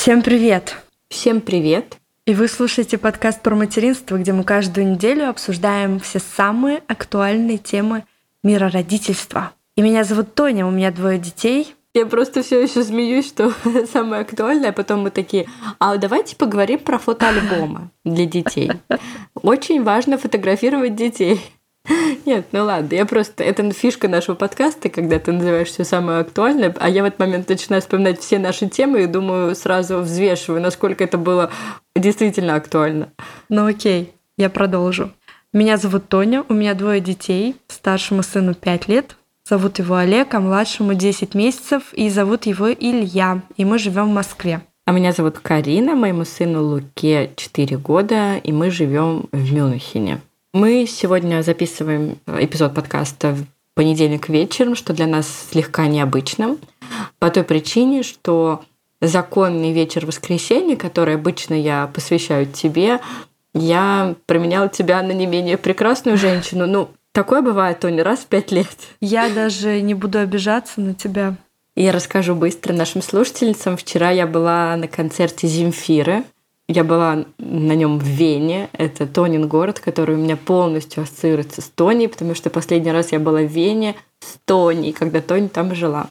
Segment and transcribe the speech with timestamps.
[0.00, 0.82] Всем привет!
[1.10, 1.98] Всем привет!
[2.24, 8.04] И вы слушаете подкаст про материнство, где мы каждую неделю обсуждаем все самые актуальные темы
[8.42, 9.52] мира родительства.
[9.76, 11.74] И меня зовут Тоня, у меня двое детей.
[11.92, 13.52] Я просто все еще смеюсь, что
[13.92, 15.46] самое актуальное, а потом мы такие,
[15.78, 18.72] а давайте поговорим про фотоальбомы для детей.
[19.34, 21.42] Очень важно фотографировать детей.
[22.26, 23.44] Нет, ну ладно, я просто...
[23.44, 27.48] Это фишка нашего подкаста, когда ты называешь все самое актуальное, а я в этот момент
[27.48, 31.50] начинаю вспоминать все наши темы и думаю, сразу взвешиваю, насколько это было
[31.96, 33.12] действительно актуально.
[33.48, 35.12] Ну окей, я продолжу.
[35.52, 39.16] Меня зовут Тоня, у меня двое детей, старшему сыну 5 лет,
[39.48, 44.14] зовут его Олег, а младшему 10 месяцев, и зовут его Илья, и мы живем в
[44.14, 44.60] Москве.
[44.86, 50.20] А меня зовут Карина, моему сыну Луке 4 года, и мы живем в Мюнхене.
[50.52, 56.56] Мы сегодня записываем эпизод подкаста в понедельник вечером, что для нас слегка необычно,
[57.20, 58.64] по той причине, что
[59.00, 62.98] законный вечер воскресенья, который обычно я посвящаю тебе,
[63.54, 66.66] я променяла тебя на не менее прекрасную женщину.
[66.66, 68.76] Ну, такое бывает, Тоня, раз в пять лет.
[69.00, 71.36] Я даже не буду обижаться на тебя.
[71.76, 73.76] Я расскажу быстро нашим слушательницам.
[73.76, 76.24] Вчера я была на концерте Земфиры.
[76.72, 78.68] Я была на нем в Вене.
[78.74, 83.18] Это Тонин город, который у меня полностью ассоциируется с Тони, потому что последний раз я
[83.18, 86.10] была в Вене с Тони, когда Тони там жила.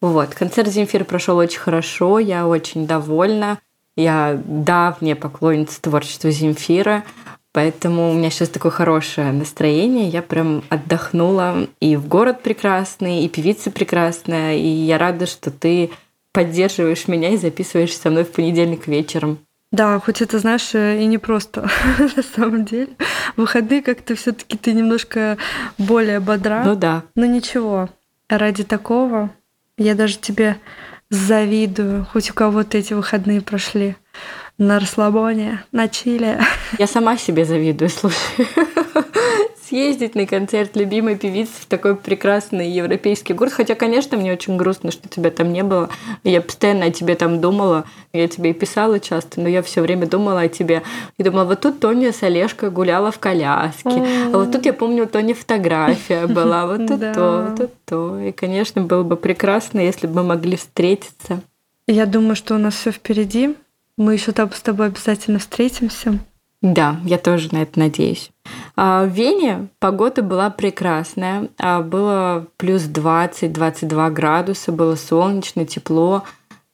[0.00, 3.60] Вот, концерт Земфиры прошел очень хорошо, я очень довольна.
[3.96, 7.04] Я давняя поклонница творчества Земфира,
[7.52, 10.08] поэтому у меня сейчас такое хорошее настроение.
[10.08, 11.68] Я прям отдохнула.
[11.78, 15.92] И в город прекрасный, и певица прекрасная, и я рада, что ты
[16.32, 19.38] поддерживаешь меня и записываешь со мной в понедельник вечером.
[19.72, 21.68] Да, хоть это, знаешь, и не просто
[22.16, 22.88] на самом деле.
[23.36, 25.38] В выходные как-то все таки ты немножко
[25.78, 26.62] более бодра.
[26.64, 27.02] Ну да.
[27.14, 27.88] Но ничего,
[28.28, 29.30] ради такого
[29.76, 30.56] я даже тебе
[31.08, 33.96] завидую, хоть у кого-то эти выходные прошли
[34.58, 36.40] на расслабоне, на чиле.
[36.78, 38.46] Я сама себе завидую, слушай
[39.70, 43.52] съездить на концерт любимой певицы в такой прекрасный европейский город.
[43.52, 45.88] Хотя, конечно, мне очень грустно, что тебя там не было.
[46.24, 47.84] Я постоянно о тебе там думала.
[48.12, 50.82] Я тебе и писала часто, но я все время думала о тебе.
[51.18, 54.04] И думала, вот тут Тоня с Олежкой гуляла в коляске.
[54.32, 56.60] А вот тут я помню, у Тони фотография была.
[56.70, 58.18] Вот тут то, вот тут то.
[58.20, 61.40] И, конечно, было бы прекрасно, если бы мы могли встретиться.
[61.86, 63.56] Я думаю, что у нас все впереди.
[63.96, 66.18] Мы еще там с тобой обязательно встретимся.
[66.62, 68.30] Да, я тоже на это надеюсь.
[68.82, 71.48] А, в Вене погода была прекрасная.
[71.58, 76.22] А, было плюс 20-22 градуса, было солнечно, тепло.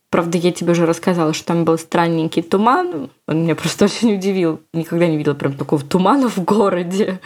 [0.08, 3.10] Правда, я тебе уже рассказала, что там был странненький туман.
[3.26, 4.60] Он меня просто очень удивил.
[4.72, 7.18] Никогда не видела прям такого тумана в городе.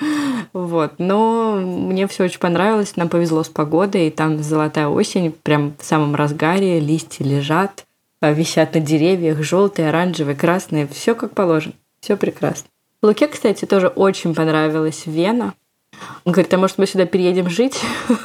[0.54, 0.94] Вот.
[0.96, 2.96] Но мне все очень понравилось.
[2.96, 4.06] Нам повезло с погодой.
[4.06, 6.80] И там золотая осень, прям в самом разгаре.
[6.80, 7.84] Листья лежат,
[8.22, 10.88] а, висят на деревьях, желтые, оранжевые, красные.
[10.88, 11.74] Все как положено.
[12.00, 12.69] Все прекрасно.
[13.02, 15.54] Луке, кстати, тоже очень понравилась Вена.
[16.24, 17.80] Он говорит, а может мы сюда переедем жить?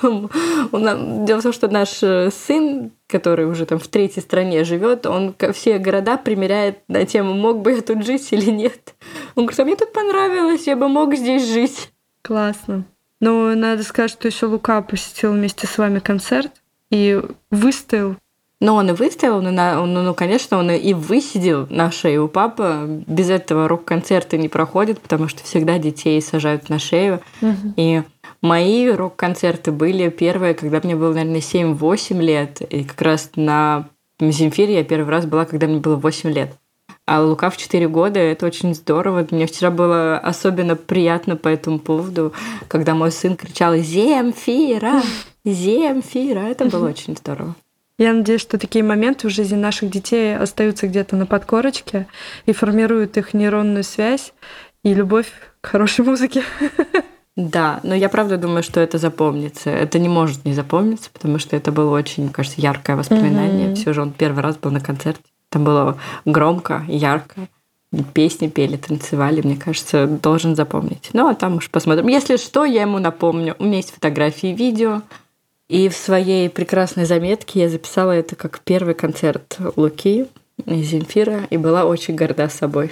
[0.71, 5.35] Дело в том, что наш э, сын, который уже там в третьей стране живет, он
[5.53, 8.95] все города примеряет на тему, мог бы я тут жить или нет.
[9.35, 11.91] Он говорит, а мне тут понравилось, я бы мог здесь жить.
[12.21, 12.85] Классно.
[13.21, 16.51] Ну, надо сказать, что еще Лука посетил вместе с вами концерт
[16.91, 18.17] и выставил
[18.61, 22.27] но он и выставил, ну, на, ну, ну, конечно, он и высидел на шею у
[22.27, 23.03] папы.
[23.05, 27.21] Без этого рок-концерты не проходят, потому что всегда детей сажают на шею.
[27.41, 27.73] Угу.
[27.75, 28.03] И
[28.41, 32.61] мои рок-концерты были первые, когда мне было, наверное, 7-8 лет.
[32.61, 33.89] И как раз на
[34.19, 36.55] Земфире я первый раз была, когда мне было 8 лет.
[37.07, 39.27] А Лука в 4 года, это очень здорово.
[39.29, 42.33] Мне вчера было особенно приятно по этому поводу,
[42.67, 45.03] когда мой сын кричал «Земфира!
[45.45, 47.55] Земфира!» Это было очень здорово.
[47.97, 52.07] Я надеюсь, что такие моменты в жизни наших детей остаются где-то на подкорочке
[52.45, 54.33] и формируют их нейронную связь
[54.83, 56.43] и любовь к хорошей музыке.
[57.37, 59.69] Да, но я правда думаю, что это запомнится.
[59.69, 63.71] Это не может не запомниться, потому что это было очень, кажется, яркое воспоминание.
[63.71, 63.75] Mm-hmm.
[63.75, 65.21] Все же он первый раз был на концерте.
[65.49, 67.47] Там было громко, ярко.
[68.13, 71.09] Песни пели, танцевали, мне кажется, должен запомнить.
[71.13, 72.07] Ну, а там уж посмотрим.
[72.07, 73.55] Если что, я ему напомню.
[73.59, 75.01] У меня есть фотографии, видео.
[75.67, 80.27] И в своей прекрасной заметке я записала это как первый концерт Луки
[80.65, 82.91] и Земфира и была очень горда собой.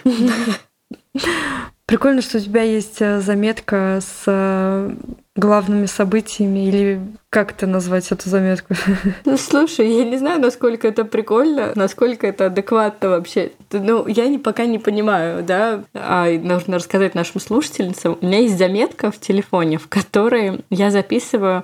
[1.85, 4.95] Прикольно, что у тебя есть э, заметка с э,
[5.35, 8.73] главными событиями или как это назвать эту заметку?
[9.25, 13.51] Ну, слушай, я не знаю, насколько это прикольно, насколько это адекватно вообще.
[13.71, 18.17] Ну, я не, пока не понимаю, да, а нужно рассказать нашим слушательницам.
[18.19, 21.63] У меня есть заметка в телефоне, в которой я записываю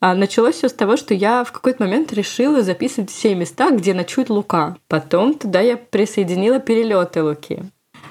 [0.00, 4.30] началось все с того, что я в какой-то момент решила записывать все места, где ночует
[4.30, 4.76] Лука.
[4.86, 7.64] Потом туда я присоединила перелеты Луки.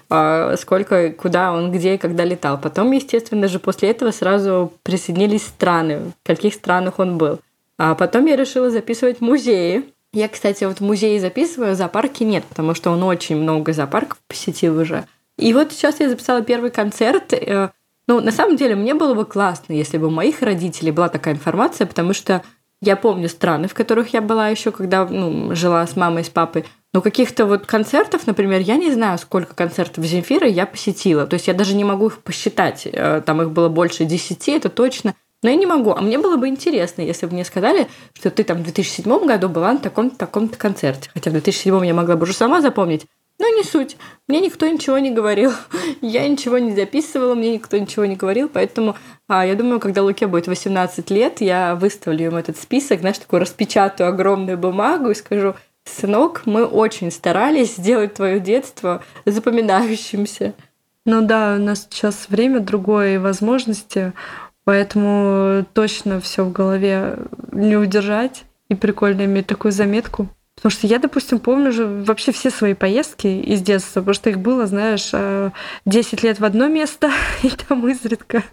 [0.09, 2.59] А, сколько, куда он, где и когда летал.
[2.59, 7.39] Потом, естественно же, после этого сразу присоединились страны, в каких странах он был.
[7.77, 9.83] А потом я решила записывать музеи.
[10.13, 15.05] Я, кстати, вот музеи записываю, зоопарки нет, потому что он очень много зоопарков посетил уже.
[15.37, 17.33] И вот сейчас я записала первый концерт.
[18.07, 21.33] Ну, на самом деле, мне было бы классно, если бы у моих родителей была такая
[21.33, 22.41] информация, потому что
[22.81, 26.29] я помню страны, в которых я была еще, когда ну, жила с мамой и с
[26.29, 26.65] папой.
[26.93, 31.25] Но каких-то вот концертов, например, я не знаю, сколько концертов Земфира я посетила.
[31.27, 32.87] То есть я даже не могу их посчитать.
[32.91, 35.15] Э, там их было больше десяти, это точно.
[35.43, 35.91] Но я не могу.
[35.91, 39.49] А мне было бы интересно, если бы мне сказали, что ты там в 2007 году
[39.49, 41.09] была на таком-то таком концерте.
[41.13, 43.05] Хотя в 2007 я могла бы уже сама запомнить.
[43.39, 43.97] Но не суть.
[44.27, 45.51] Мне никто ничего не говорил.
[46.01, 48.49] Я ничего не записывала, мне никто ничего не говорил.
[48.49, 48.95] Поэтому
[49.27, 53.41] а, я думаю, когда Луке будет 18 лет, я выставлю ему этот список, знаешь, такую
[53.41, 55.53] распечатаю огромную бумагу и скажу,
[55.85, 60.53] сынок, мы очень старались сделать твое детство запоминающимся.
[61.05, 64.13] Ну да, у нас сейчас время другое и возможности,
[64.63, 67.17] поэтому точно все в голове
[67.51, 68.43] не удержать.
[68.69, 70.27] И прикольно иметь такую заметку.
[70.57, 74.39] Потому что я, допустим, помню же вообще все свои поездки из детства, потому что их
[74.39, 75.11] было, знаешь,
[75.85, 77.11] 10 э, лет в одно место,
[77.43, 78.43] и там изредка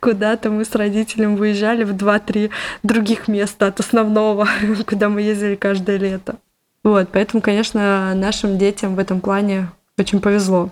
[0.00, 2.50] куда-то мы с родителем выезжали в 2-3
[2.82, 4.46] других места от основного,
[4.86, 6.36] куда мы ездили каждое лето.
[6.84, 10.70] Вот, поэтому, конечно, нашим детям в этом плане очень повезло.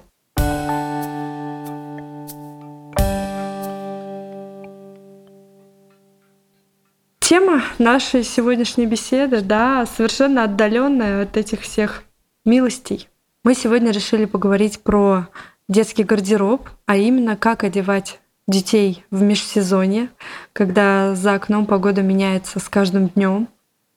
[7.29, 12.05] Тема нашей сегодняшней беседы, да, совершенно отдаленная от этих всех
[12.45, 13.09] милостей.
[13.43, 15.27] Мы сегодня решили поговорить про
[15.69, 20.11] детский гардероб, а именно как одевать детей в межсезонье,
[20.53, 23.49] когда за окном погода меняется с каждым днем.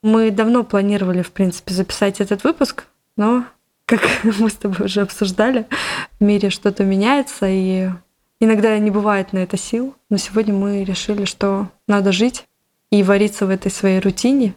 [0.01, 2.85] Мы давно планировали, в принципе, записать этот выпуск,
[3.15, 3.45] но,
[3.85, 4.01] как
[4.39, 5.67] мы с тобой уже обсуждали,
[6.19, 7.89] в мире что-то меняется, и
[8.39, 9.93] иногда не бывает на это сил.
[10.09, 12.48] Но сегодня мы решили, что надо жить
[12.91, 14.55] и вариться в этой своей рутине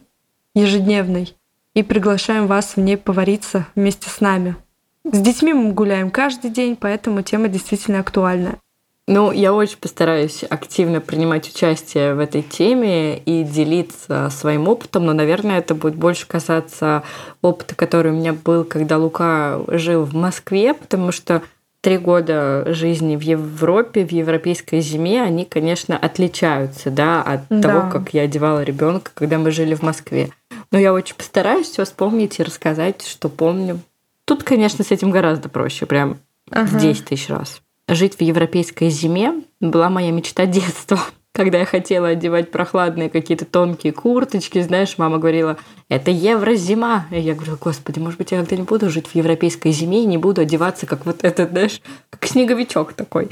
[0.53, 1.35] ежедневной.
[1.73, 4.55] И приглашаем вас в ней повариться вместе с нами.
[5.03, 8.59] С детьми мы гуляем каждый день, поэтому тема действительно актуальная.
[9.05, 15.11] Ну, я очень постараюсь активно принимать участие в этой теме и делиться своим опытом, но,
[15.11, 17.03] наверное, это будет больше касаться
[17.41, 21.41] опыта, который у меня был, когда Лука жил в Москве, потому что
[21.83, 27.61] три года жизни в Европе, в европейской зиме, они, конечно, отличаются да, от да.
[27.61, 30.29] того, как я одевала ребенка, когда мы жили в Москве.
[30.71, 33.81] Но я очень постараюсь все вспомнить и рассказать, что помню.
[34.23, 36.19] Тут, конечно, с этим гораздо проще, прям
[36.49, 36.65] ага.
[36.65, 37.61] в 10 тысяч раз.
[37.89, 41.01] Жить в европейской зиме была моя мечта детства
[41.33, 45.57] когда я хотела одевать прохладные какие-то тонкие курточки, знаешь, мама говорила,
[45.89, 47.07] это еврозима.
[47.09, 50.05] И я говорю, господи, может быть, я когда не буду жить в европейской зиме и
[50.05, 51.81] не буду одеваться как вот этот, знаешь,
[52.11, 53.29] как снеговичок такой.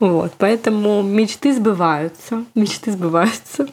[0.00, 3.68] Вот, поэтому мечты сбываются, мечты сбываются.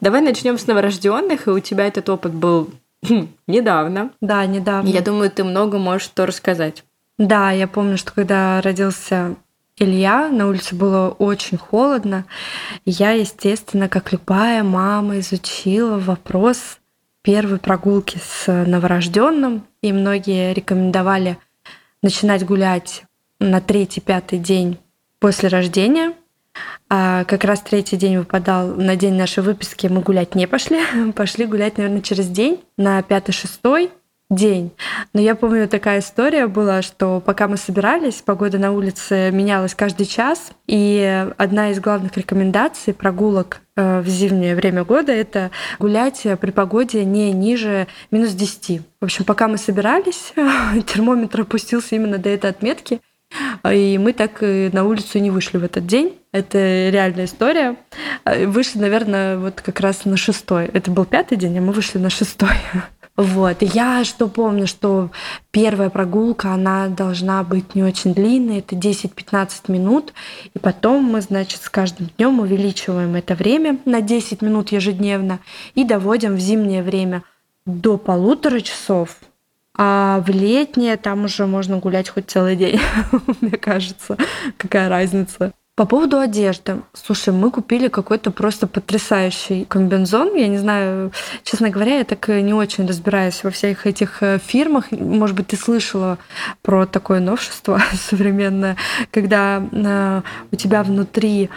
[0.00, 2.70] Давай начнем с новорожденных, и у тебя этот опыт был
[3.06, 4.12] хм, недавно.
[4.22, 4.88] Да, недавно.
[4.88, 6.84] Я думаю, ты много можешь что рассказать.
[7.18, 9.36] Да, я помню, что когда родился
[9.78, 12.24] Илья, на улице было очень холодно.
[12.86, 16.78] Я, естественно, как любая мама, изучила вопрос
[17.20, 21.36] первой прогулки с новорожденным, и многие рекомендовали
[22.00, 23.04] начинать гулять
[23.38, 24.78] на третий-пятый день
[25.18, 26.14] после рождения.
[26.88, 30.80] А как раз третий день выпадал на день нашей выписки, мы гулять не пошли.
[31.14, 33.90] Пошли гулять, наверное, через день, на пятый-шестой
[34.28, 34.72] день.
[35.12, 40.06] Но я помню, такая история была, что пока мы собирались, погода на улице менялась каждый
[40.06, 46.50] час, и одна из главных рекомендаций прогулок э, в зимнее время года— это гулять при
[46.50, 48.80] погоде не ниже минус 10.
[49.00, 50.32] В общем, пока мы собирались,
[50.86, 53.00] термометр опустился именно до этой отметки,
[53.68, 56.18] и мы так и на улицу не вышли в этот день.
[56.32, 56.58] Это
[56.90, 57.76] реальная история.
[58.24, 60.66] Вышли, наверное, вот как раз на шестой.
[60.72, 62.56] Это был пятый день, а мы вышли на шестой.
[63.16, 63.62] Вот.
[63.62, 65.10] Я что помню, что
[65.50, 70.12] первая прогулка, она должна быть не очень длинной, это 10-15 минут.
[70.52, 75.40] И потом мы, значит, с каждым днем увеличиваем это время на 10 минут ежедневно
[75.74, 77.22] и доводим в зимнее время
[77.64, 79.16] до полутора часов.
[79.78, 82.80] А в летнее там уже можно гулять хоть целый день,
[83.40, 84.16] мне кажется.
[84.58, 85.52] Какая разница?
[85.76, 86.80] По поводу одежды.
[86.94, 90.34] Слушай, мы купили какой-то просто потрясающий комбинзон.
[90.34, 94.90] Я не знаю, честно говоря, я так не очень разбираюсь во всех этих э, фирмах.
[94.90, 96.16] Может быть, ты слышала
[96.62, 98.78] про такое новшество современное,
[99.10, 101.50] когда э, у тебя внутри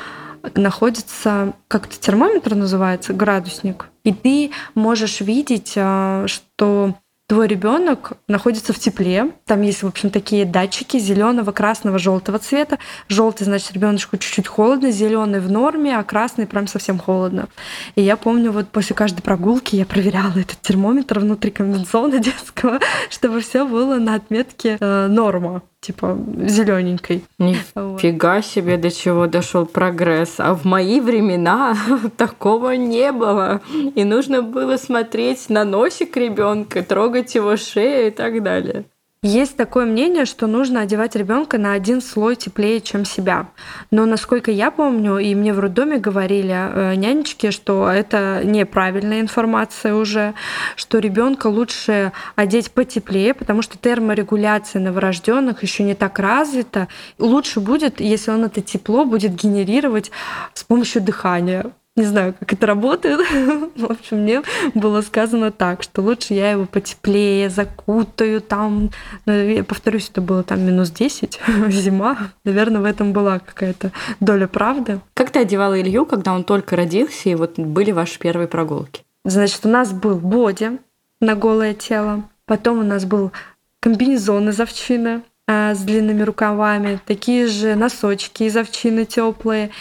[0.54, 6.94] находится, как это термометр называется, градусник, и ты можешь видеть, э, что
[7.30, 9.32] твой ребенок находится в тепле.
[9.46, 12.80] Там есть, в общем, такие датчики зеленого, красного, желтого цвета.
[13.08, 17.48] Желтый, значит, ребеночку чуть-чуть холодно, зеленый в норме, а красный прям совсем холодно.
[17.94, 22.80] И я помню, вот после каждой прогулки я проверяла этот термометр внутри комбинезона детского,
[23.12, 27.24] чтобы все было на отметке э, норма типа зелененькой.
[27.38, 28.46] Нифига вот.
[28.46, 30.36] себе, до чего дошел прогресс.
[30.38, 31.76] А в мои времена
[32.18, 33.62] такого не было.
[33.96, 38.86] И нужно было смотреть на носик ребенка, трогать его шею и так далее.
[39.22, 43.50] Есть такое мнение, что нужно одевать ребенка на один слой теплее, чем себя.
[43.92, 49.94] Но насколько я помню, и мне в роддоме говорили э, нянечки, что это неправильная информация
[49.94, 50.36] уже,
[50.78, 56.88] что ребенка лучше одеть потеплее, потому что терморегуляция новорожденных еще не так развита.
[57.18, 60.12] Лучше будет, если он это тепло будет генерировать
[60.54, 61.74] с помощью дыхания.
[61.96, 63.20] Не знаю, как это работает.
[63.76, 64.42] В общем, мне
[64.74, 68.92] было сказано так, что лучше я его потеплее закутаю там.
[69.26, 72.32] Ну, я повторюсь, это было там минус 10, зима.
[72.46, 75.02] Наверное, в этом была какая-то доля правды.
[75.14, 79.04] Как ты одевала Илью, когда он только родился, и вот были ваши первые прогулки?
[79.26, 80.80] Значит, у нас был боди
[81.20, 82.24] на голое тело.
[82.46, 83.32] Потом у нас был
[83.80, 89.72] комбинезон из овчины а, с длинными рукавами, такие же носочки из овчины теплые.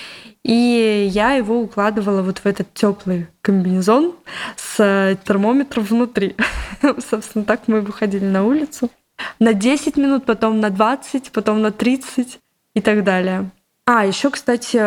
[0.45, 4.15] И я его укладывала вот в этот теплый комбинезон
[4.57, 6.37] с термометром внутри.
[7.11, 8.91] Собственно, так мы выходили на улицу.
[9.41, 12.39] На 10 минут, потом на 20, потом на 30
[12.75, 13.51] и так далее.
[13.85, 14.79] А, еще, кстати,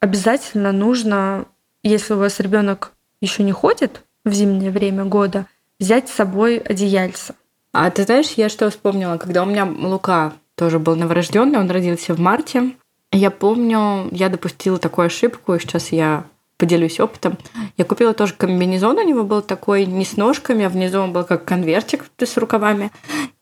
[0.00, 1.46] обязательно нужно,
[1.82, 5.46] если у вас ребенок еще не ходит в зимнее время года,
[5.78, 7.34] взять с собой одеяльце.
[7.72, 12.14] А ты знаешь, я что вспомнила, когда у меня Лука тоже был новорожденный, он родился
[12.14, 12.76] в марте,
[13.16, 16.24] я помню, я допустила такую ошибку, и сейчас я
[16.56, 17.36] поделюсь опытом.
[17.76, 21.24] Я купила тоже комбинезон, у него был такой не с ножками, а внизу он был
[21.24, 22.90] как конвертик с рукавами.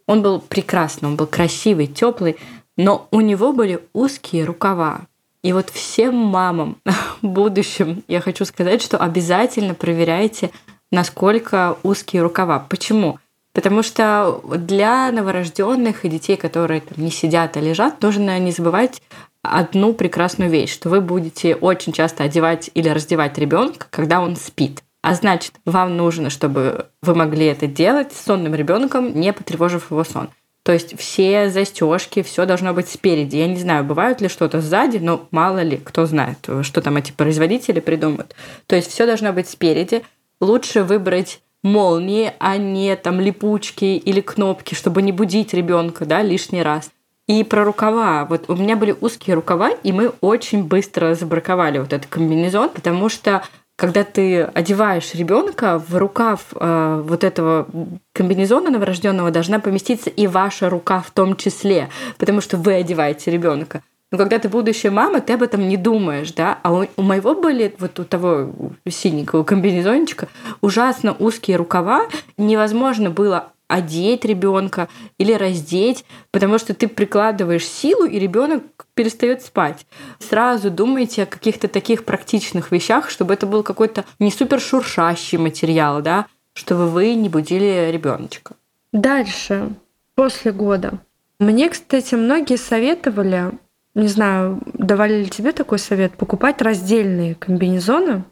[0.06, 2.36] Он был прекрасный, он был красивый, теплый,
[2.76, 5.02] но у него были узкие рукава.
[5.42, 6.76] И вот всем мамам
[7.22, 10.50] в будущем я хочу сказать, что обязательно проверяйте,
[10.90, 12.58] насколько узкие рукава.
[12.68, 13.18] Почему?
[13.52, 19.02] Потому что для новорожденных и детей, которые там не сидят, а лежат, нужно не забывать
[19.42, 24.82] одну прекрасную вещь, что вы будете очень часто одевать или раздевать ребенка, когда он спит.
[25.02, 30.04] А значит, вам нужно, чтобы вы могли это делать с сонным ребенком, не потревожив его
[30.04, 30.30] сон.
[30.62, 33.36] То есть все застежки, все должно быть спереди.
[33.36, 37.10] Я не знаю, бывают ли что-то сзади, но мало ли, кто знает, что там эти
[37.10, 38.36] производители придумают.
[38.66, 40.04] То есть все должно быть спереди.
[40.40, 46.62] Лучше выбрать молнии, а не там липучки или кнопки, чтобы не будить ребенка, да, лишний
[46.62, 46.92] раз.
[47.32, 48.26] И про рукава.
[48.26, 53.08] Вот у меня были узкие рукава, и мы очень быстро забраковали вот этот комбинезон, потому
[53.08, 53.42] что
[53.76, 57.66] когда ты одеваешь ребенка в рукав э, вот этого
[58.12, 63.80] комбинезона новорожденного должна поместиться и ваша рука в том числе, потому что вы одеваете ребенка.
[64.10, 66.58] Но когда ты будущая мама, ты об этом не думаешь, да?
[66.62, 68.52] А у, у моего были вот у того
[68.86, 70.28] синенького комбинезончика
[70.60, 74.88] ужасно узкие рукава, невозможно было одеть ребенка
[75.18, 78.62] или раздеть, потому что ты прикладываешь силу, и ребенок
[78.94, 79.86] перестает спать.
[80.18, 86.02] Сразу думайте о каких-то таких практичных вещах, чтобы это был какой-то не супер шуршащий материал,
[86.02, 88.54] да, чтобы вы не будили ребеночка.
[88.92, 89.70] Дальше,
[90.14, 90.98] после года.
[91.38, 93.52] Мне, кстати, многие советовали,
[93.94, 98.24] не знаю, давали ли тебе такой совет, покупать раздельные комбинезоны,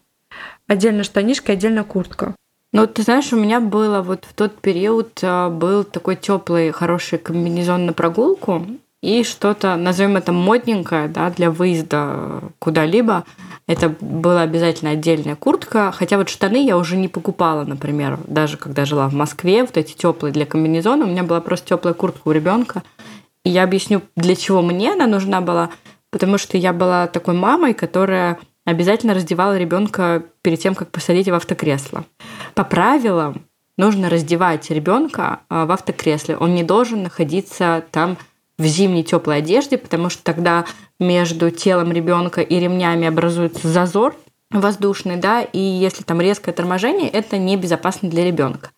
[0.67, 2.35] отдельно штанишка, отдельно куртка.
[2.73, 7.19] Ну, ты знаешь, у меня было вот в тот период а, был такой теплый, хороший
[7.19, 8.65] комбинезон на прогулку
[9.03, 13.25] и что-то, назовем это модненькое, да, для выезда куда-либо.
[13.67, 18.85] Это была обязательно отдельная куртка, хотя вот штаны я уже не покупала, например, даже когда
[18.85, 22.33] жила в Москве, вот эти теплые для комбинезона, у меня была просто теплая куртка у
[22.33, 22.83] ребенка.
[23.45, 25.71] И я объясню, для чего мне она нужна была,
[26.11, 31.35] потому что я была такой мамой, которая обязательно раздевала ребенка перед тем, как посадить в
[31.35, 32.05] автокресло.
[32.55, 33.43] По правилам
[33.77, 36.37] нужно раздевать ребенка а, в автокресле.
[36.37, 38.17] Он не должен находиться там
[38.59, 40.67] в зимней теплой одежде, потому что тогда
[40.99, 44.15] между телом ребенка и ремнями образуется зазор
[44.51, 48.71] воздушный, да, и если там резкое торможение, это небезопасно для ребенка.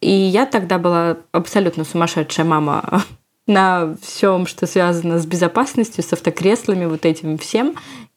[0.00, 3.02] И я тогда была абсолютно сумасшедшая мама
[3.46, 7.74] на всем, что связано с безопасностью, с автокреслами, вот этим всем.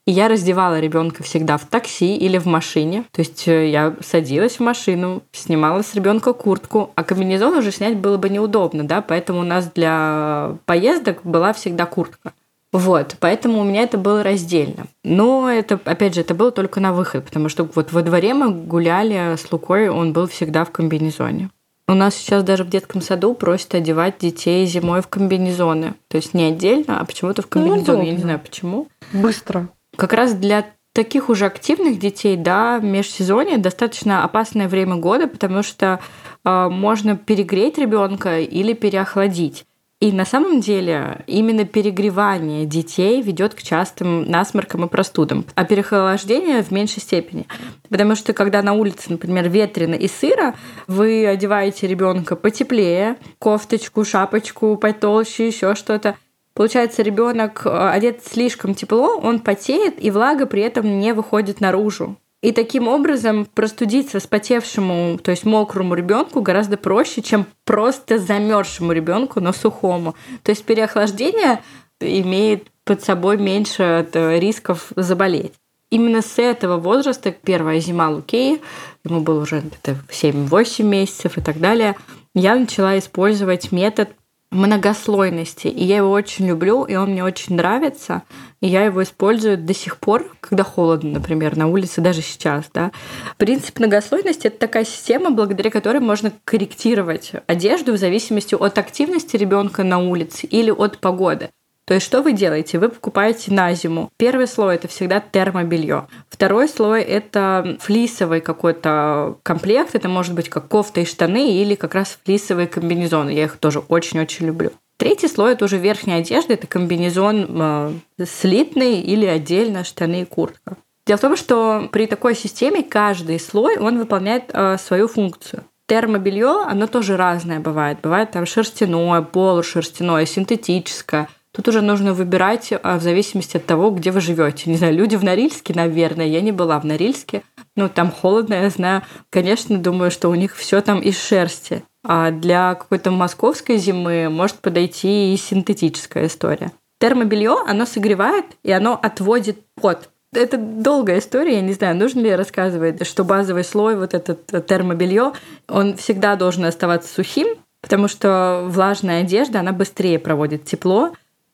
[0.09, 3.03] И я раздевала ребенка всегда в такси или в машине.
[3.11, 7.95] То есть э, я садилась в машину, снимала с ребенка куртку, а комбинезон уже снять
[7.95, 12.33] было бы неудобно, да, поэтому у нас для поездок была всегда куртка.
[12.71, 14.87] Вот, поэтому у меня это было раздельно.
[15.03, 18.49] Но это, опять же, это было только на выход, потому что вот во дворе мы
[18.49, 21.51] гуляли с Лукой, он был всегда в комбинезоне.
[21.87, 25.93] У нас сейчас даже в детском саду просят одевать детей зимой в комбинезоны.
[26.07, 27.99] То есть не отдельно, а почему-то в комбинезоне.
[27.99, 28.87] Ну, Я не знаю почему.
[29.13, 29.69] Быстро.
[29.99, 35.99] Как раз для таких уже активных детей, да, межсезонье достаточно опасное время года, потому что
[36.45, 39.65] э, можно перегреть ребенка или переохладить.
[39.99, 46.63] И на самом деле именно перегревание детей ведет к частым насморкам и простудам, а переохлаждение
[46.63, 47.45] в меньшей степени.
[47.89, 50.55] Потому что когда на улице, например, ветрено и сыро,
[50.87, 56.15] вы одеваете ребенка потеплее, кофточку, шапочку потолще, еще что-то.
[56.59, 62.17] Получается, ребенок э, одет слишком тепло, он потеет, и влага при этом не выходит наружу.
[62.41, 69.39] И таким образом простудиться спотевшему, то есть мокрому ребенку гораздо проще, чем просто замерзшему ребенку,
[69.39, 70.15] но сухому.
[70.43, 71.61] То есть переохлаждение
[72.01, 75.53] имеет под собой меньше э, рисков заболеть.
[75.89, 78.59] Именно с этого возраста, первая зима Лукеи,
[79.05, 81.95] ему было уже 7-8 месяцев и так далее,
[82.35, 84.09] я начала использовать метод
[84.51, 85.67] многослойности.
[85.67, 88.23] И я его очень люблю, и он мне очень нравится.
[88.61, 92.65] И я его использую до сих пор, когда холодно, например, на улице, даже сейчас.
[92.73, 92.91] Да.
[93.37, 99.83] Принцип многослойности— это такая система, благодаря которой можно корректировать одежду в зависимости от активности ребенка
[99.83, 101.49] на улице или от погоды.
[101.89, 102.77] То есть что вы делаете?
[102.77, 104.11] Вы покупаете на зиму.
[104.17, 106.05] Первый слой это всегда термобелье.
[106.29, 109.95] Второй слой это флисовый какой-то комплект.
[109.95, 113.31] Это может быть как кофта и штаны или как раз флисовые комбинезоны.
[113.31, 114.69] Я их тоже очень-очень люблю.
[114.97, 117.93] Третий слой это уже верхняя одежда, это комбинезон э,
[118.23, 120.77] слитный или отдельно штаны и куртка.
[121.07, 125.63] Дело в том, что при такой системе каждый слой он выполняет э, свою функцию.
[125.87, 127.97] Термобелье, оно тоже разное бывает.
[128.03, 131.29] Бывает там шерстяное, полушерстяное, синтетическое–
[131.59, 134.69] Тут уже нужно выбирать а, в зависимости от того, где вы живете.
[134.69, 137.43] Не знаю, люди в Норильске, наверное, я не была в Норильске.
[137.75, 139.01] Ну, там холодно, я знаю.
[139.29, 141.83] Конечно, думаю, что у них все там из шерсти.
[142.01, 146.71] А для какой-то московской зимы может подойти и синтетическая история.
[146.97, 150.07] Термобелье, оно согревает, и оно отводит пот.
[150.31, 155.33] Это долгая история, я не знаю, нужно ли рассказывать, что базовый слой, вот этот термобелье,
[155.67, 157.49] он всегда должен оставаться сухим,
[157.81, 161.11] потому что влажная одежда, она быстрее проводит тепло,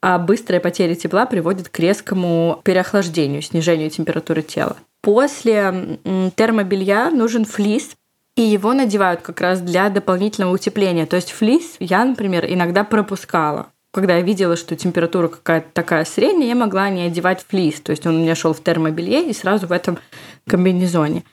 [0.07, 4.77] а быстрая потеря тепла приводит к резкому переохлаждению, снижению температуры тела.
[5.01, 5.97] После
[6.35, 7.95] термобелья нужен флис,
[8.35, 11.07] и его надевают как раз для дополнительного утепления.
[11.07, 13.69] То есть флис я, например, иногда пропускала.
[13.91, 17.81] Когда я видела, что температура какая-то такая средняя, я могла не одевать флис.
[17.81, 19.97] То есть он у меня шел в термобелье и сразу в этом
[20.47, 21.23] комбинезоне.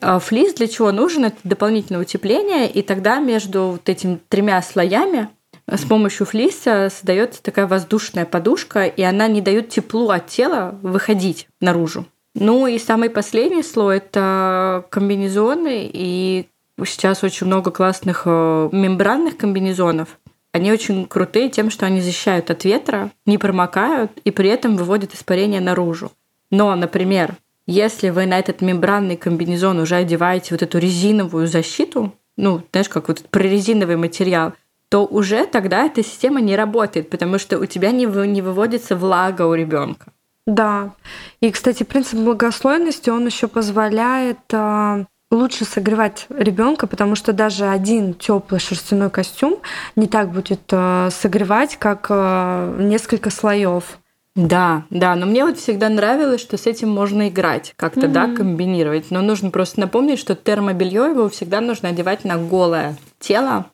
[0.00, 1.26] А флис для чего нужен?
[1.26, 5.28] Это дополнительное утепление, и тогда между вот этими тремя слоями
[5.68, 11.48] с помощью флиса создается такая воздушная подушка, и она не дает теплу от тела выходить
[11.60, 12.06] наружу.
[12.34, 16.46] Ну и самый последний слой это комбинезоны, и
[16.84, 20.18] сейчас очень много классных э, мембранных комбинезонов.
[20.52, 25.14] Они очень крутые тем, что они защищают от ветра, не промокают и при этом выводят
[25.14, 26.12] испарение наружу.
[26.50, 32.62] Но, например, если вы на этот мембранный комбинезон уже одеваете вот эту резиновую защиту, ну,
[32.70, 34.52] знаешь, как вот прорезиновый материал–
[34.88, 38.96] то уже тогда эта система не работает, потому что у тебя не, вы, не выводится
[38.96, 40.06] влага у ребенка.
[40.46, 40.92] Да.
[41.40, 48.14] И, кстати, принцип благословенности, он еще позволяет э, лучше согревать ребенка, потому что даже один
[48.14, 49.58] теплый шерстяной костюм
[49.96, 53.98] не так будет э, согревать, как э, несколько слоев.
[54.36, 58.12] Да, да, но мне вот всегда нравилось, что с этим можно играть, как-то, mm-hmm.
[58.12, 59.10] да, комбинировать.
[59.10, 63.64] Но нужно просто напомнить, что термобелье его всегда нужно одевать на голое тело,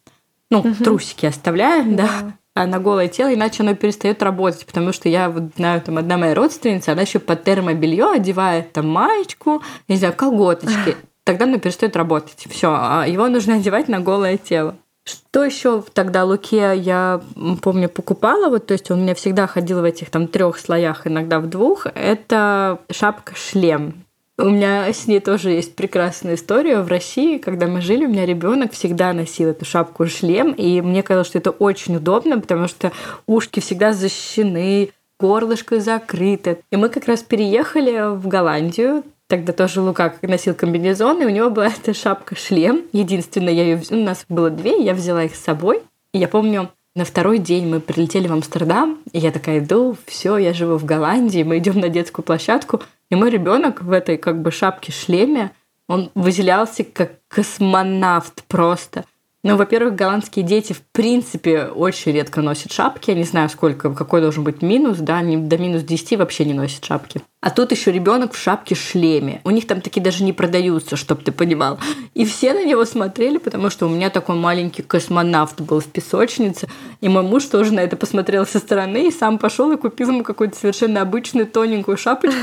[0.53, 0.85] ну, угу.
[0.85, 2.05] трусики оставляем, да.
[2.05, 5.97] да а на голое тело, иначе оно перестает работать, потому что я вот знаю, там
[5.97, 11.59] одна моя родственница, она еще под термобелье одевает там маечку, не знаю, колготочки, тогда оно
[11.59, 12.47] перестает работать.
[12.51, 14.77] Все, а его нужно одевать на голое тело.
[15.05, 17.21] Что еще тогда Луке я
[17.63, 21.07] помню покупала, вот, то есть он у меня всегда ходил в этих там трех слоях,
[21.07, 21.87] иногда в двух.
[21.95, 24.02] Это шапка-шлем.
[24.43, 26.81] У меня с ней тоже есть прекрасная история.
[26.81, 31.29] В России, когда мы жили, у меня ребенок всегда носил эту шапку-шлем, и мне казалось,
[31.29, 32.91] что это очень удобно, потому что
[33.29, 36.59] ушки всегда защищены, горлышко закрыто.
[36.73, 41.49] И мы как раз переехали в Голландию, Тогда тоже Лука носил комбинезон, и у него
[41.49, 42.83] была эта шапка-шлем.
[42.93, 43.83] Единственное, я ее...
[43.89, 45.81] у нас было две, я взяла их с собой.
[46.13, 50.37] И я помню, На второй день мы прилетели в Амстердам, и я такая иду, все,
[50.37, 54.43] я живу в Голландии, мы идем на детскую площадку, и мой ребенок в этой как
[54.43, 55.53] бы шапке-шлеме,
[55.89, 59.07] он выделялся как космонавт просто.
[59.45, 63.11] Ну, во-первых, голландские дети в принципе очень редко носят шапки.
[63.11, 66.55] Я не знаю, сколько, какой должен быть минус, да, они до минус 10 вообще не
[66.55, 67.21] носят шапки.
[67.41, 69.41] А тут еще ребенок в шапке-шлеме.
[69.43, 71.81] У них там такие даже не продаются, чтобы ты понимал.
[72.15, 76.69] И все на него смотрели, потому что у меня такой маленький космонавт был в песочнице.
[77.01, 80.23] И мой муж тоже на это посмотрел со стороны и сам пошел и купил ему
[80.23, 82.39] какую-то совершенно обычную тоненькую шапочку,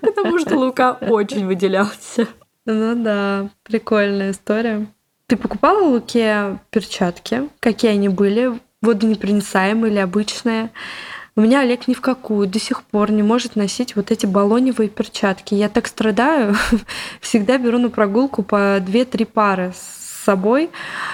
[0.00, 2.26] потому что Лука очень выделялся.
[2.64, 4.86] Ну да, прикольная история.
[5.28, 7.48] Ты покупала Луке перчатки?
[7.60, 8.60] Какие они были?
[8.82, 10.70] Водонепроницаемые или обычные?
[11.34, 14.88] У меня Олег ни в какую до сих пор не может носить вот эти баллоневые
[14.88, 15.54] перчатки.
[15.54, 16.54] Я так страдаю.
[17.20, 20.70] Всегда беру на прогулку по 2-3 пары с собой,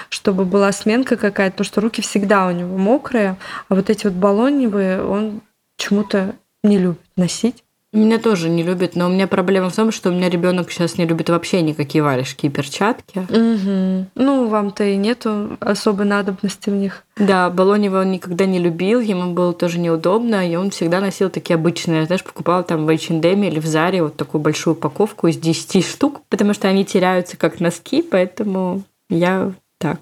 [0.09, 3.37] чтобы была сменка какая-то, потому что руки всегда у него мокрые,
[3.69, 5.41] а вот эти вот баллоневые он
[5.77, 7.63] почему-то не любит носить.
[7.93, 10.97] Меня тоже не любят, но у меня проблема в том, что у меня ребенок сейчас
[10.97, 13.19] не любит вообще никакие варежки и перчатки.
[13.19, 14.07] Угу.
[14.15, 17.03] Ну, вам-то и нету особой надобности в них.
[17.17, 21.53] Да, Болонева он никогда не любил, ему было тоже неудобно, и он всегда носил такие
[21.53, 25.85] обычные, знаешь, покупал там в H&M или в Заре вот такую большую упаковку из 10
[25.85, 29.99] штук, потому что они теряются как носки, поэтому я так.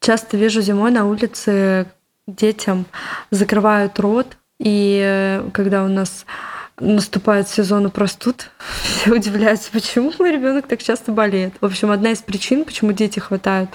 [0.00, 1.86] Часто вижу зимой на улице
[2.26, 2.84] детям
[3.30, 6.26] закрывают рот, и э, когда у нас
[6.80, 8.50] наступает сезон простуд,
[8.82, 11.54] все удивляются, почему мой ребенок так часто болеет.
[11.60, 13.70] В общем, одна из причин, почему дети хватают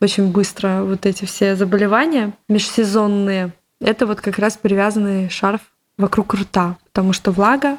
[0.00, 5.60] очень быстро вот эти все заболевания межсезонные, это вот как раз привязанный шарф
[5.98, 7.78] вокруг рта, потому что влага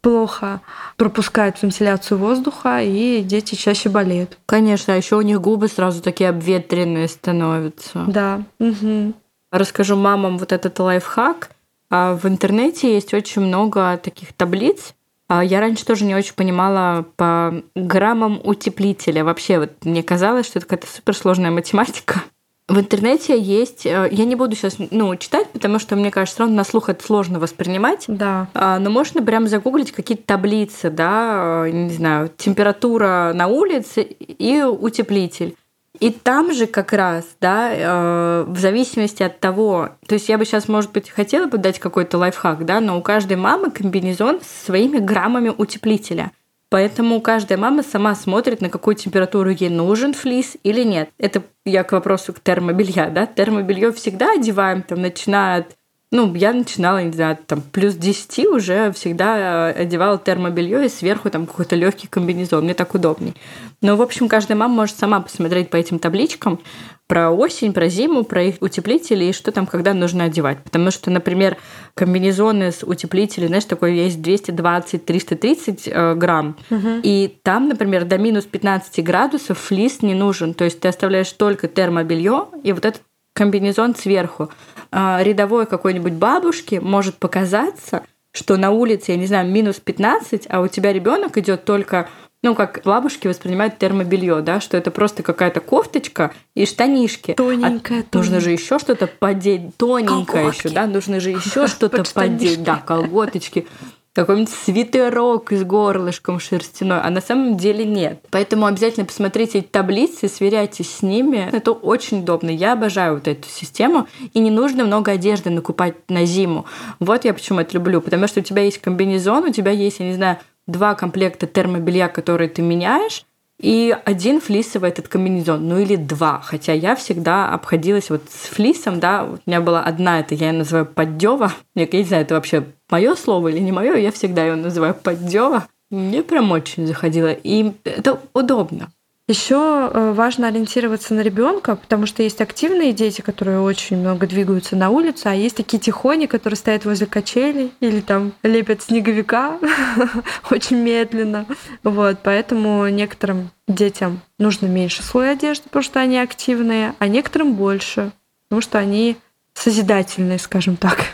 [0.00, 0.60] плохо
[0.96, 4.38] пропускает вентиляцию воздуха, и дети чаще болеют.
[4.46, 8.04] Конечно, а еще у них губы сразу такие обветренные становятся.
[8.06, 8.42] Да.
[8.60, 9.14] Угу.
[9.50, 11.50] Расскажу мамам вот этот лайфхак.
[11.90, 14.94] А в интернете есть очень много таких таблиц.
[15.28, 19.24] А я раньше тоже не очень понимала по граммам утеплителя.
[19.24, 22.22] Вообще, вот мне казалось, что это какая-то суперсложная математика.
[22.68, 26.52] В интернете есть, э, я не буду сейчас ну, читать, потому что, мне кажется, все
[26.52, 28.04] на слух это сложно воспринимать.
[28.08, 28.48] Да.
[28.52, 34.62] А, но можно прям загуглить какие-то таблицы, да, э, не знаю, температура на улице и
[34.62, 35.56] утеплитель.
[36.00, 40.44] И там же как раз, да, э, в зависимости от того, то есть я бы
[40.44, 44.66] сейчас, может быть, хотела бы дать какой-то лайфхак, да, но у каждой мамы комбинезон с
[44.66, 46.30] своими граммами утеплителя.
[46.70, 51.10] Поэтому каждая мама сама смотрит, на какую температуру ей нужен флис или нет.
[51.18, 53.26] Это я к вопросу к термобелья, да.
[53.26, 55.76] Термобелье всегда одеваем, там, начиная от
[56.10, 61.28] ну, я начинала, не знаю, там, плюс 10 уже всегда э, одевала термобелье и сверху
[61.28, 62.64] там какой-то легкий комбинезон.
[62.64, 63.34] Мне так удобней.
[63.82, 66.60] Но, в общем, каждая мама может сама посмотреть по этим табличкам
[67.06, 70.62] про осень, про зиму, про их утеплители и что там когда нужно одевать.
[70.62, 71.56] Потому что, например,
[71.94, 76.56] комбинезоны с утеплителем, знаешь, такой есть 220-330 э, грамм.
[76.70, 77.00] Угу.
[77.02, 80.54] И там, например, до минус 15 градусов флис не нужен.
[80.54, 83.02] То есть ты оставляешь только термобелье и вот этот
[83.38, 84.50] комбинезон сверху.
[84.90, 90.60] А, рядовой какой-нибудь бабушке может показаться, что на улице, я не знаю, минус 15, а
[90.60, 92.08] у тебя ребенок идет только
[92.42, 97.34] ну, как бабушки воспринимают термобелье, да, что это просто какая-то кофточка и штанишки.
[97.34, 99.76] Тоненькая, а Нужно же еще что-то подеть.
[99.76, 102.62] Тоненькое еще, да, нужно же еще что-то подеть.
[102.62, 103.66] Да, колготочки
[104.14, 108.24] какой-нибудь свитерок с горлышком шерстяной, а на самом деле нет.
[108.30, 111.48] Поэтому обязательно посмотрите таблицы, сверяйтесь с ними.
[111.52, 112.50] Это очень удобно.
[112.50, 114.08] Я обожаю вот эту систему.
[114.34, 116.66] И не нужно много одежды накупать на зиму.
[116.98, 118.00] Вот я почему это люблю.
[118.00, 122.08] Потому что у тебя есть комбинезон, у тебя есть, я не знаю, два комплекта термобелья,
[122.08, 123.24] которые ты меняешь,
[123.58, 126.40] и один флисовый этот комбинезон, ну или два.
[126.44, 130.58] Хотя я всегда обходилась вот с флисом, да, у меня была одна, это я ее
[130.58, 131.52] называю поддева.
[131.74, 135.66] Я не знаю, это вообще мое слово или не мое, я всегда ее называю поддева.
[135.90, 137.32] Мне прям очень заходило.
[137.32, 138.90] И это удобно.
[139.28, 144.74] Еще э, важно ориентироваться на ребенка, потому что есть активные дети, которые очень много двигаются
[144.74, 149.58] на улице, а есть такие тихони, которые стоят возле качелей или там лепят снеговика
[150.50, 151.44] очень медленно.
[151.84, 158.12] Вот, поэтому некоторым детям нужно меньше слоя одежды, потому что они активные, а некоторым больше,
[158.44, 159.18] потому что они
[159.52, 161.04] созидательные, скажем так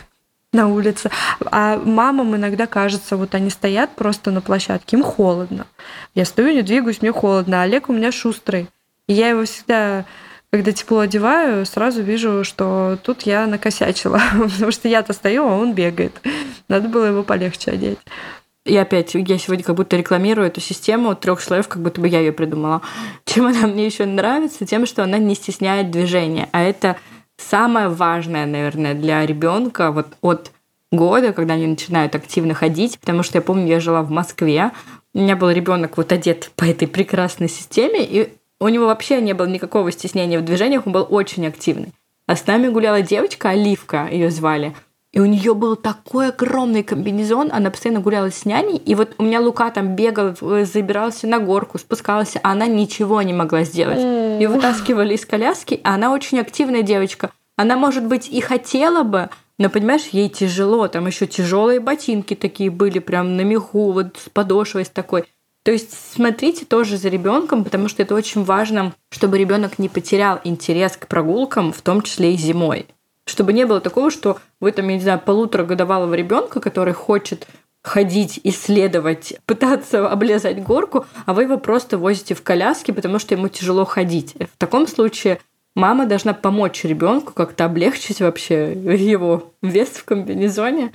[0.53, 1.11] на улице.
[1.51, 5.67] А мамам иногда кажется, вот они стоят просто на площадке, им холодно.
[6.13, 7.61] Я стою, не двигаюсь, мне холодно.
[7.61, 8.67] Олег у меня шустрый.
[9.07, 10.05] И я его всегда
[10.51, 15.73] когда тепло одеваю, сразу вижу, что тут я накосячила, потому что я-то стою, а он
[15.73, 16.13] бегает.
[16.69, 17.99] Надо было его полегче одеть.
[18.65, 22.19] И опять, я сегодня как будто рекламирую эту систему трех слоев, как будто бы я
[22.19, 22.81] ее придумала.
[23.25, 24.65] Чем она мне еще нравится?
[24.65, 26.49] Тем, что она не стесняет движения.
[26.51, 26.95] А это
[27.37, 30.51] самое важное, наверное, для ребенка вот от
[30.91, 34.71] года, когда они начинают активно ходить, потому что я помню, я жила в Москве,
[35.13, 39.33] у меня был ребенок вот одет по этой прекрасной системе, и у него вообще не
[39.33, 41.91] было никакого стеснения в движениях, он был очень активный.
[42.27, 44.73] А с нами гуляла девочка, Оливка ее звали,
[45.15, 49.23] и у нее был такой огромный комбинезон, она постоянно гуляла с няней, и вот у
[49.23, 53.97] меня Лука там бегал, забирался на горку, спускался, а она ничего не могла сделать.
[53.97, 57.31] Ее вытаскивали из коляски, а она очень активная девочка.
[57.55, 62.69] Она, может быть, и хотела бы, но, понимаешь, ей тяжело, там еще тяжелые ботинки такие
[62.69, 65.23] были, прям на меху, вот с подошвой с такой.
[65.63, 70.41] То есть смотрите тоже за ребенком, потому что это очень важно, чтобы ребенок не потерял
[70.43, 72.85] интерес к прогулкам, в том числе и зимой.
[73.25, 77.47] Чтобы не было такого, что вы там, я не знаю, полуторагодовалого ребенка, который хочет
[77.85, 83.47] ходить, исследовать, пытаться облезать горку, а вы его просто возите в коляске, потому что ему
[83.47, 84.35] тяжело ходить.
[84.39, 85.39] В таком случае
[85.75, 90.91] мама должна помочь ребенку как-то облегчить вообще его вес в комбинезоне,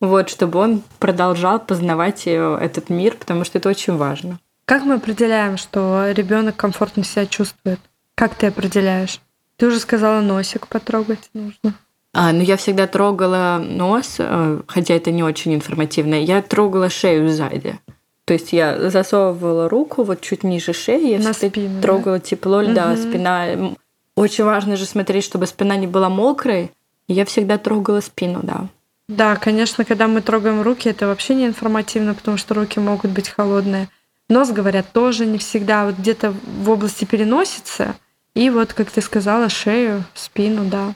[0.00, 4.40] вот, чтобы он продолжал познавать этот мир, потому что это очень важно.
[4.64, 7.78] Как мы определяем, что ребенок комфортно себя чувствует?
[8.16, 9.20] Как ты определяешь?
[9.62, 11.74] Ты уже сказала, носик потрогать нужно.
[12.12, 16.16] А, ну я всегда трогала нос, э, хотя это не очень информативно.
[16.16, 17.78] Я трогала шею сзади.
[18.24, 22.24] То есть я засовывала руку вот чуть ниже шеи, На спину, трогала да?
[22.24, 22.96] тепло угу.
[22.96, 23.76] спина.
[24.16, 26.72] Очень важно же смотреть, чтобы спина не была мокрой.
[27.06, 28.66] Я всегда трогала спину, да.
[29.08, 33.28] Да, конечно, когда мы трогаем руки, это вообще не информативно, потому что руки могут быть
[33.28, 33.88] холодные.
[34.28, 35.86] Нос, говорят, тоже не всегда.
[35.86, 37.94] Вот где-то в области переносицы
[38.34, 40.94] и вот, как ты сказала, шею, спину, да.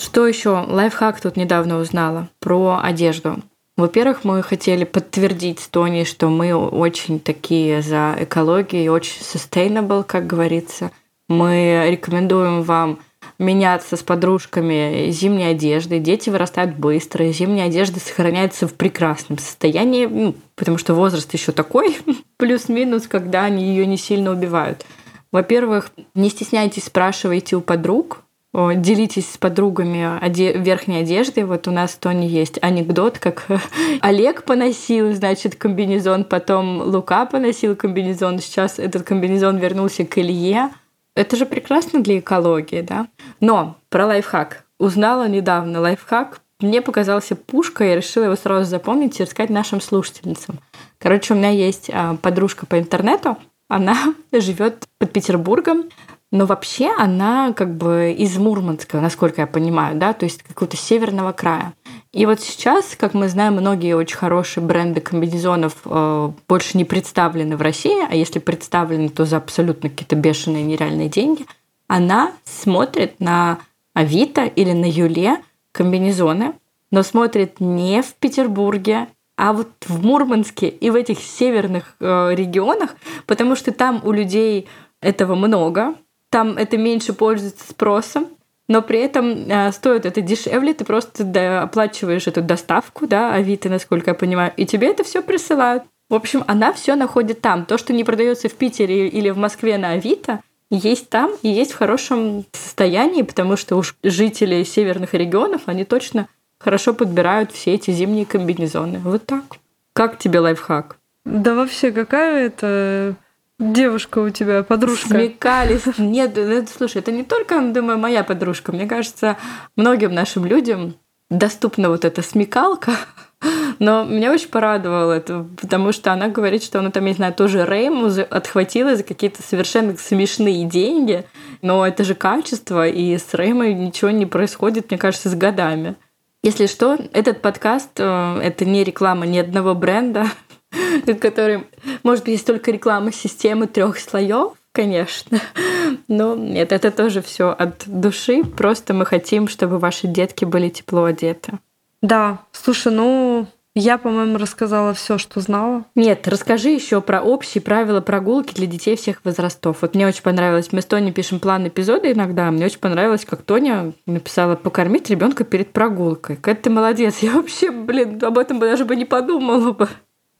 [0.00, 0.64] Что еще?
[0.66, 3.42] Лайфхак тут недавно узнала про одежду.
[3.76, 10.26] Во-первых, мы хотели подтвердить с Тони, что мы очень такие за экологию очень sustainable, как
[10.26, 10.90] говорится.
[11.28, 12.98] Мы рекомендуем вам
[13.38, 15.98] меняться с подружками зимней одежды.
[15.98, 21.98] Дети вырастают быстро, зимняя одежда сохраняется в прекрасном состоянии, ну, потому что возраст еще такой,
[22.36, 24.84] плюс-минус, когда они ее не сильно убивают.
[25.30, 28.22] Во-первых, не стесняйтесь, спрашивайте у подруг,
[28.54, 31.44] делитесь с подругами оде- верхней одеждой.
[31.44, 33.46] Вот у нас в Тони есть анекдот, как
[34.00, 40.70] Олег поносил, значит, комбинезон, потом Лука поносил комбинезон, сейчас этот комбинезон вернулся к Илье.
[41.14, 43.08] Это же прекрасно для экологии, да?
[43.40, 44.64] Но про лайфхак.
[44.78, 50.58] Узнала недавно лайфхак, мне показался пушка, я решила его сразу запомнить и рассказать нашим слушательницам.
[50.98, 53.36] Короче, у меня есть а, подружка по интернету,
[53.68, 55.84] она живет под Петербургом,
[56.30, 61.32] но вообще она как бы из Мурманска, насколько я понимаю, да, то есть какого-то северного
[61.32, 61.72] края.
[62.12, 67.56] И вот сейчас, как мы знаем, многие очень хорошие бренды комбинезонов э, больше не представлены
[67.56, 71.46] в России, а если представлены, то за абсолютно какие-то бешеные нереальные деньги.
[71.86, 73.58] Она смотрит на
[73.94, 75.38] Авито или на Юле
[75.72, 76.52] комбинезоны,
[76.90, 82.96] но смотрит не в Петербурге, а вот в Мурманске и в этих северных э, регионах,
[83.24, 84.68] потому что там у людей
[85.00, 85.94] этого много,
[86.28, 88.26] там это меньше пользуется спросом,
[88.68, 93.68] но при этом э, стоит это дешевле, ты просто да, оплачиваешь эту доставку, да, Авито,
[93.68, 95.84] насколько я понимаю, и тебе это все присылают.
[96.10, 97.64] В общем, она все находит там.
[97.64, 101.72] То, что не продается в Питере или в Москве на Авито, есть там и есть
[101.72, 106.26] в хорошем состоянии, потому что уж жители северных регионов, они точно
[106.58, 108.98] хорошо подбирают все эти зимние комбинезоны.
[108.98, 109.44] Вот так.
[109.92, 110.96] Как тебе лайфхак?
[111.24, 113.16] Да вообще, какая это
[113.58, 115.08] девушка у тебя, подружка?
[115.08, 115.82] Смекались.
[115.98, 118.72] Нет, ну, слушай, это не только, думаю, моя подружка.
[118.72, 119.36] Мне кажется,
[119.76, 120.94] многим нашим людям
[121.30, 122.92] доступна вот эта смекалка.
[123.78, 127.64] Но меня очень порадовало это, потому что она говорит, что она там, не знаю, тоже
[127.64, 131.24] Рейму отхватила за какие-то совершенно смешные деньги.
[131.62, 135.96] Но это же качество, и с Реймой ничего не происходит, мне кажется, с годами.
[136.42, 140.26] Если что, этот подкаст э,— это не реклама ни одного бренда,
[141.20, 141.66] который,
[142.04, 145.40] может быть, есть только реклама системы трех слоев, конечно.
[146.08, 148.44] Но нет, это тоже все от души.
[148.44, 151.58] Просто мы хотим, чтобы ваши детки были тепло одеты.
[152.02, 153.48] Да, слушай, ну
[153.78, 155.84] я, по-моему, рассказала все, что знала.
[155.94, 159.78] Нет, расскажи еще про общие правила прогулки для детей всех возрастов.
[159.82, 160.72] Вот мне очень понравилось.
[160.72, 162.50] Мы с Тони пишем план эпизода иногда.
[162.50, 166.36] Мне очень понравилось, как Тоня написала покормить ребенка перед прогулкой.
[166.36, 167.18] Какая ты молодец.
[167.18, 169.88] Я вообще, блин, об этом бы даже бы не подумала бы.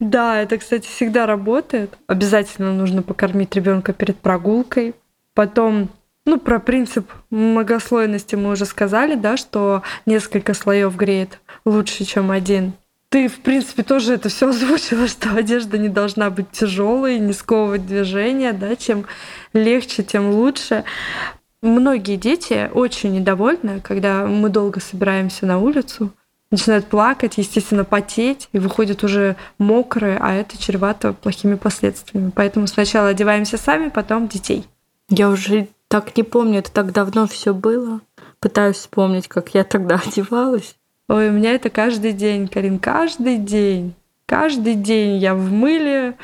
[0.01, 1.97] Да, это, кстати, всегда работает.
[2.07, 4.95] Обязательно нужно покормить ребенка перед прогулкой.
[5.35, 5.89] Потом
[6.25, 12.75] ну, про принцип многослойности мы уже сказали, да, что несколько слоев греет лучше, чем один.
[13.11, 17.87] Ты, в принципе, тоже это все озвучила, что одежда не должна быть тяжелой, не сковывать
[17.87, 19.07] движения, да, чем
[19.53, 20.85] легче, тем лучше.
[21.63, 26.13] Многие дети очень недовольны, когда мы долго собираемся на улицу,
[26.51, 32.31] начинают плакать, естественно, потеть, и выходят уже мокрые, а это чревато плохими последствиями.
[32.35, 34.67] Поэтому сначала одеваемся сами, потом детей.
[35.09, 38.01] Я уже так не помню, это так давно все было.
[38.41, 40.78] Пытаюсь вспомнить, как я тогда одевалась.
[41.09, 43.95] Ой, у меня это каждый день, Карин, каждый день.
[44.27, 46.17] Каждый день я в мыле,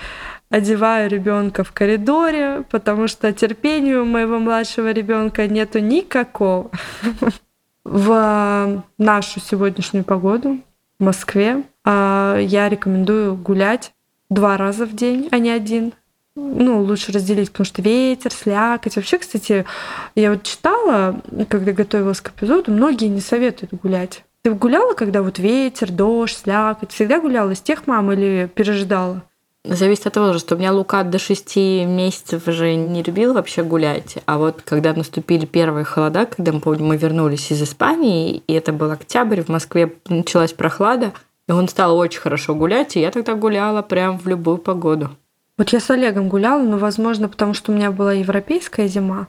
[0.51, 6.71] одеваю ребенка в коридоре, потому что терпению моего младшего ребенка нету никакого.
[7.85, 10.61] В нашу сегодняшнюю погоду
[10.99, 13.93] в Москве а, я рекомендую гулять
[14.31, 15.93] два раза в день, а не один.
[16.35, 18.97] Ну, лучше разделить, потому что ветер, слякоть.
[18.97, 19.67] Вообще, кстати,
[20.15, 24.25] я вот читала, когда готовилась к эпизоду, многие не советуют гулять.
[24.47, 26.93] Ты гуляла, когда вот ветер, дождь, слякоть?
[26.93, 29.23] Всегда гуляла из тех мам или пережидала?
[29.65, 30.55] Зависит от возраста.
[30.55, 34.19] У меня Лука до 6 месяцев уже не любил вообще гулять.
[34.27, 38.75] А вот когда наступили первые холода, когда мы, помню, мы вернулись из Испании, и это
[38.75, 41.15] был октябрь, в Москве началась прохлада,
[41.49, 45.17] и он стал очень хорошо гулять, и я тогда гуляла прям в любую погоду.
[45.57, 49.29] Вот я с Олегом гуляла, но, возможно, потому что у меня была европейская зима,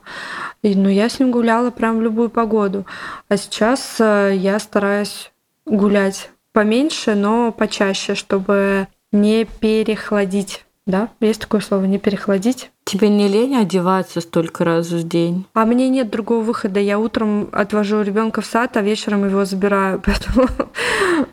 [0.62, 2.84] и, но я с ним гуляла прям в любую погоду.
[3.28, 5.30] А сейчас э, я стараюсь
[5.66, 10.64] гулять поменьше, но почаще, чтобы не перехладить.
[10.84, 12.70] Да, есть такое слово, не перехладить.
[12.86, 15.44] Тебе не лень одеваться столько раз в день?
[15.54, 16.78] А мне нет другого выхода.
[16.78, 20.00] Я утром отвожу ребенка в сад, а вечером его забираю.
[20.06, 20.48] Поэтому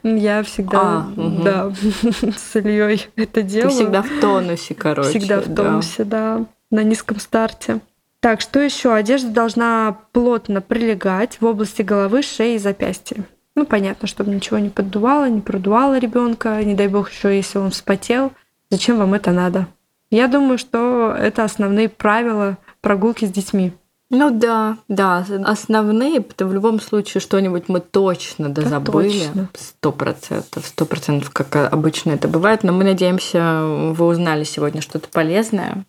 [0.02, 1.44] я всегда, а, угу.
[1.44, 1.72] да,
[2.38, 3.70] с Ильей это делаю.
[3.70, 5.10] Ты всегда в тонусе, короче.
[5.10, 7.82] Всегда в тонусе, да, да на низком старте.
[8.20, 8.94] Так, что еще?
[8.94, 13.26] Одежда должна плотно прилегать в области головы, шеи и запястья.
[13.56, 17.70] Ну, понятно, чтобы ничего не поддувало, не продувало ребенка, не дай бог еще, если он
[17.70, 18.32] вспотел.
[18.72, 19.68] Зачем вам это надо?
[20.14, 23.74] Я думаю, что это основные правила прогулки с детьми.
[24.12, 29.24] Ну да, да, основные, потому в любом случае что-нибудь мы точно да, да забыли.
[29.56, 32.62] Сто процентов, сто процентов, как обычно это бывает.
[32.62, 35.84] Но мы надеемся, вы узнали сегодня что-то полезное.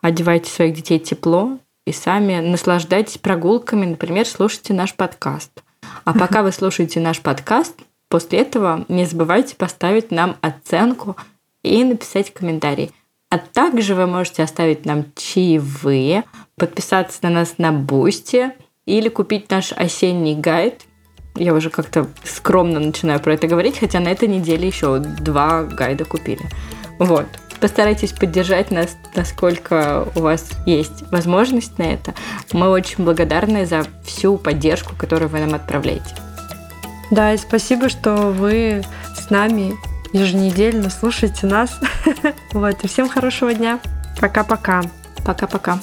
[0.00, 3.86] Одевайте своих детей тепло и сами наслаждайтесь прогулками.
[3.86, 5.52] Например, слушайте наш подкаст.
[6.02, 7.76] А пока вы слушаете наш подкаст,
[8.08, 11.16] после этого не забывайте поставить нам оценку
[11.62, 12.90] и написать комментарий.
[13.30, 16.24] А также вы можете оставить нам чаевые,
[16.56, 18.52] подписаться на нас на Бусти
[18.86, 20.82] или купить наш осенний гайд.
[21.34, 26.06] Я уже как-то скромно начинаю про это говорить, хотя на этой неделе еще два гайда
[26.06, 26.42] купили.
[26.98, 27.26] Вот.
[27.60, 32.14] Постарайтесь поддержать нас, насколько у вас есть возможность на это.
[32.52, 36.14] Мы очень благодарны за всю поддержку, которую вы нам отправляете.
[37.10, 38.84] Да, и спасибо, что вы
[39.16, 39.74] с нами
[40.12, 41.78] еженедельно слушаете нас.
[42.52, 43.78] Вот, и всем хорошего дня.
[44.20, 44.82] Пока-пока.
[45.24, 45.78] Пока-пока.